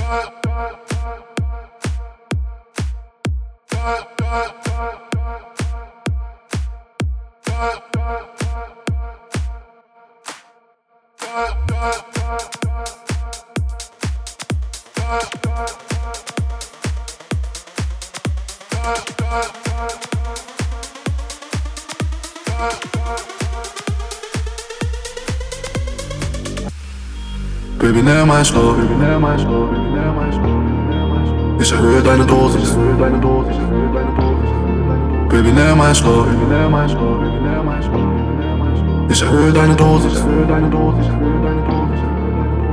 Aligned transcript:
Bye. 0.00 0.40
Baby, 27.80 28.02
nimm 28.02 28.28
mein 28.28 28.44
Schluck. 28.44 28.76
Ich 31.58 31.72
erhöhe 31.72 32.02
deine 32.02 32.26
Dosis. 32.26 32.76
Baby, 35.30 35.52
nimm 35.52 35.78
mein 35.78 35.94
Schluck. 35.94 36.26
Ich 39.08 39.22
erhöhe 39.22 39.52
deine 39.52 39.74
Dosis. 39.74 40.22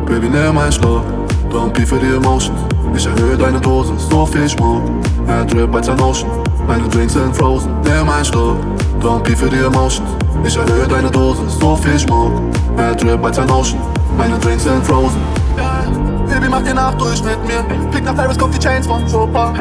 Baby, 0.05 0.27
nimm 0.27 0.55
mein 0.55 0.71
Schluck. 0.73 1.03
Don't 1.51 1.71
be 1.71 1.85
for 1.85 1.99
the 1.99 2.17
emotion. 2.17 2.53
Ich 2.93 3.05
erhöhe 3.05 3.37
deine 3.37 3.61
Dosis. 3.61 4.09
So 4.09 4.25
viel 4.25 4.49
Schmuck. 4.49 4.81
Er 5.25 5.45
drip 5.45 5.73
als 5.73 5.87
ein 5.87 6.01
Ocean. 6.01 6.29
Meine 6.67 6.85
Drinks 6.89 7.13
sind 7.13 7.33
frozen. 7.33 7.71
Nimm 7.85 8.07
mein 8.07 8.25
Schluck. 8.25 8.57
Don't 9.01 9.23
be 9.23 9.33
for 9.37 9.47
the 9.47 9.65
emotion. 9.65 10.05
Ich 10.43 10.57
erhöhe 10.57 10.85
deine 10.85 11.09
Dosis. 11.09 11.57
So 11.59 11.77
viel 11.77 11.97
Schmuck. 11.97 12.33
Er 12.75 12.93
drip 12.93 13.23
als 13.23 13.39
ein 13.39 13.49
Ocean. 13.49 13.79
Meine 14.15 14.37
Drinks 14.39 14.63
sind 14.63 14.85
frozen. 14.85 15.21
Baby, 16.27 16.49
mach 16.49 16.61
dir 16.61 16.75
durch 16.99 17.23
mit 17.23 17.43
mir. 17.47 17.63
Blick 17.89 18.03
nach 18.03 18.15
Paris, 18.15 18.37
kauf 18.37 18.51
die 18.51 18.59
Chains 18.59 18.85
von 18.85 19.03
Chopin. 19.11 19.53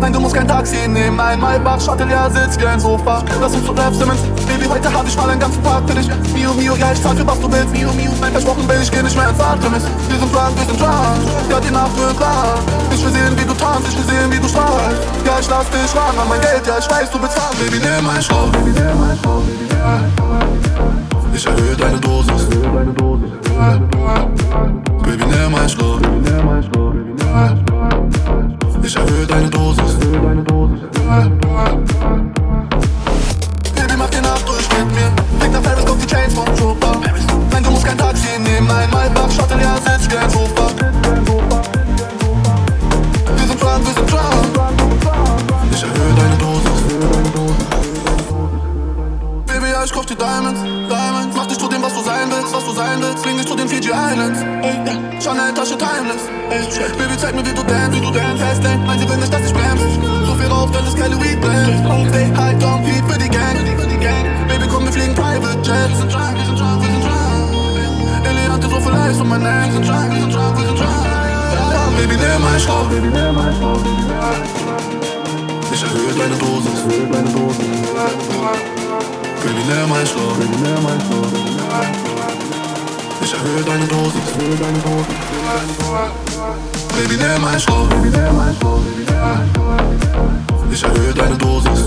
Nein, 0.00 0.12
du 0.12 0.20
musst 0.20 0.34
kein 0.34 0.48
Taxi 0.48 0.88
nehmen. 0.88 1.20
Ein 1.20 1.40
Maybach, 1.40 1.80
Shuttle, 1.80 2.10
ja, 2.10 2.28
sitz 2.28 2.58
wie 2.58 2.66
ein 2.66 2.80
Sofa. 2.80 3.22
Lass 3.40 3.54
uns 3.54 3.64
zu 3.64 3.72
Rap 3.72 3.94
Simmons. 3.94 4.20
Baby, 4.48 4.66
heute 4.68 4.92
hab 4.92 5.06
ich 5.06 5.16
mal 5.16 5.30
einen 5.30 5.38
ganzen 5.38 5.62
Tag 5.62 5.82
für 5.86 5.94
dich. 5.94 6.08
Mio, 6.34 6.52
Mio, 6.54 6.74
ja, 6.76 6.92
ich 6.92 7.02
zahl 7.02 7.14
für 7.16 7.26
was 7.26 7.38
du 7.40 7.52
willst. 7.52 7.70
Mio, 7.70 7.92
Mio, 7.92 8.10
nein, 8.20 8.32
versprochen 8.32 8.68
will 8.68 8.82
ich 8.82 8.90
geh 8.90 9.02
nicht 9.02 9.16
mehr 9.16 9.28
ins 9.28 9.40
Artemis. 9.40 9.84
Wir 10.08 10.18
sind 10.18 10.34
drunk, 10.34 10.56
wir 10.56 10.64
sind 10.66 10.80
drunk. 10.80 11.20
Ja, 11.50 11.60
die 11.60 11.70
Nacht 11.70 11.96
wird 11.96 12.18
lang. 12.18 12.58
Ich 12.90 13.04
will 13.04 13.12
sehen, 13.12 13.36
wie 13.36 13.44
du 13.44 13.54
tanzt, 13.54 13.88
ich 13.88 13.96
will 13.96 14.04
sehen, 14.04 14.32
wie 14.32 14.40
du 14.40 14.48
strahlst. 14.48 15.02
Ja, 15.24 15.38
ich 15.38 15.48
lass 15.48 15.70
dich 15.70 15.94
ran 15.94 16.18
an 16.18 16.28
mein 16.28 16.40
Geld, 16.40 16.66
ja, 16.66 16.78
ich 16.78 16.90
weiß, 16.90 17.10
du 17.10 17.18
bezahlst. 17.18 17.60
Baby, 17.60 17.78
nimm 17.78 18.04
mein 18.04 18.22
Schau. 18.22 18.50
Ich 18.66 18.74
mit 34.78 34.94
mir. 34.94 35.10
Blick 35.38 35.52
nach 35.52 35.62
Paris, 35.62 35.84
kauf 35.84 35.98
die 35.98 36.06
Chains 36.06 36.34
von 36.34 36.46
Chopin. 36.58 37.00
Nein, 37.50 37.62
du 37.62 37.70
musst 37.70 37.84
kein 37.84 37.98
Taxi 37.98 38.38
nehmen. 38.38 38.70
Ein 38.70 38.90
Maybach, 38.90 39.30
Shuttle, 39.30 39.60
ja, 39.60 39.76
sitz 39.76 40.10
wie 40.10 40.16
ein 40.16 40.30
Sofa. 40.30 40.66
Wir 43.36 43.46
sind 43.46 43.60
drunk, 43.62 43.86
wir 43.86 43.94
sind 43.94 44.10
drunk. 44.10 44.34
Ich 45.72 45.82
erhöhe 45.82 46.14
deine 46.16 46.36
Dosis. 46.38 46.80
Baby, 49.46 49.70
ja, 49.70 49.84
ich 49.84 49.92
kauf 49.92 50.06
die 50.06 50.16
Diamonds, 50.16 50.60
Diamonds. 50.88 51.36
Mach 51.36 51.46
dich 51.46 51.58
zu 51.58 51.68
dem, 51.68 51.82
was 51.82 51.94
du 51.94 52.02
sein 52.02 52.28
willst, 52.30 52.54
was 52.54 52.64
du 52.64 52.72
sein 52.72 53.00
willst. 53.00 53.22
Bring 53.22 53.36
dich 53.36 53.46
zu 53.46 53.54
den 53.54 53.68
Fiji 53.68 53.90
Islands. 53.90 54.40
Chanel, 55.22 55.54
Tasche, 55.54 55.76
timeless. 55.78 56.28
Baby, 56.98 57.16
zeig 57.16 57.34
mir, 57.34 57.44
wie 57.46 57.54
du 57.54 57.62
dance, 57.62 57.92
wie 57.92 58.00
du 58.00 58.10
dance. 58.10 58.44
Fastlane, 58.44 58.84
nein, 58.86 58.98
sie 58.98 59.08
will 59.08 59.16
nicht, 59.16 59.32
dass 59.32 59.46
ich 59.46 59.52
bremse. 59.52 59.86
So 60.26 60.34
viel 60.34 60.46
rauf, 60.48 60.70
dann 60.70 60.86
ist 60.86 60.96
Kelly 60.96 61.16
Weed 61.20 61.40
Blend. 61.40 62.08
Stay 62.10 62.30
high, 62.36 62.53
Eis 69.64 69.74
um 69.76 69.80
mein 69.80 69.80
Neck. 69.80 69.80
Wir 69.80 69.80
sind 69.80 69.86
drunk, 69.86 70.10
wir 70.12 70.20
sind 70.20 70.34
drunk, 70.34 70.58
wir 70.58 70.66
sind 70.66 70.78
drunk. 70.78 70.94
Baby, 71.96 72.16
nimm 72.16 72.42
mein 72.42 72.60
Schluck. 72.60 72.88
Ich 75.72 75.82
erhöhe 75.82 76.12
deine 76.18 76.36
Dosis. 76.36 76.80
Baby, 79.42 79.64
nimm 79.68 79.88
mein 79.88 80.06
Schluck. 80.06 80.36
Ich 83.22 83.32
erhöhe 83.32 83.62
deine 83.64 83.86
Dosis. 83.86 84.28
Baby, 86.94 87.16
nimm 87.16 87.42
mein 87.42 87.60
Schluck. 87.60 87.88
Ich 90.72 90.82
erhöhe 90.82 91.14
deine 91.14 91.36
Dosis. 91.36 91.86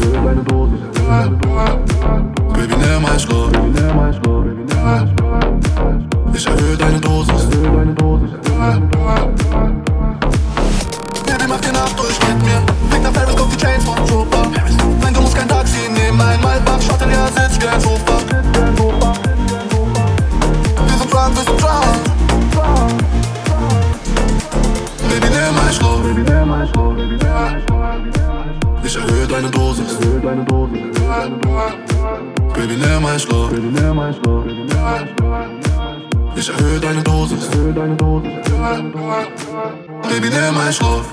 Baby, 2.54 2.76
nimm 2.76 3.02
mein 3.02 3.20
Schluck. 3.20 3.52
Ich 6.34 6.46
erhöhe 6.46 6.78
deine 6.78 7.00
Dosis. 7.00 7.67
Baby, 8.58 8.74
mach 11.48 11.62
dir 11.62 11.74
durch 11.96 12.20
mit 12.28 12.44
mir. 12.44 12.60
Blick 12.90 13.04
nach 13.04 13.14
Paris, 13.14 13.36
kauf 13.36 13.50
die 13.50 13.58
Chains 13.58 13.86
von 13.86 13.96
Chopin. 14.08 14.52
Nein, 15.00 15.14
du 15.14 15.22
musst 15.22 15.36
kein 15.36 15.48
Taxi 15.48 15.88
nehmen. 15.94 16.20
Ein 16.20 16.42
Maybach, 16.42 16.82
Shuttle, 16.82 17.12
ja, 17.12 17.28
sitz 17.28 17.62
wie 17.62 17.68
ein 17.68 17.80
Sofa. 17.80 18.18
Drunk, 21.12 21.36
wir 21.36 21.44
sind 21.44 21.62
drunk. 21.62 21.86
Baby, 25.08 25.28
nimm 25.30 25.54
mein 26.50 26.68
Schluck. 26.68 26.98
Ich 28.84 28.96
erhöhe 28.96 29.28
deine 29.28 29.52
Dosis. 29.52 30.00
Baby, 32.56 32.76
nimm 32.76 33.04
mein 33.04 33.20
Schluck. 33.20 33.52
Ich 36.40 36.50
erhöhe 36.50 36.80
deine 36.80 37.02
Dosis. 37.02 37.50
Baby, 37.50 37.74
nimm 40.30 40.54
mein 40.54 40.72
Schluck. 40.72 41.04